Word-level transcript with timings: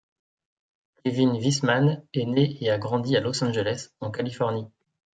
Kevin 1.03 1.33
Weisman 1.39 2.01
est 2.15 2.25
né 2.25 2.57
et 2.59 2.71
a 2.71 2.79
grandi 2.79 3.15
à 3.15 3.19
Los 3.19 3.43
Angeles, 3.43 3.89
en 3.99 4.09
Californie. 4.09 4.65